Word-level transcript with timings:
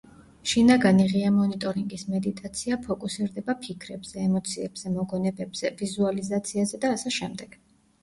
შინაგანი 0.51 1.03
ღია 1.11 1.29
მონიტორინგის 1.35 2.07
მედიტაცია 2.15 2.79
ფოკუსირდება 2.87 3.57
ფიქრებზე, 3.67 4.27
ემოციებზე, 4.31 4.97
მოგონებებზე, 4.99 5.75
ვიზუალიზაციაზე 5.87 6.85
და 6.89 6.97
ასე 6.99 7.19
შემდეგ. 7.23 7.61